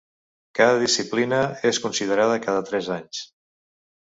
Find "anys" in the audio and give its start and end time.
2.99-3.21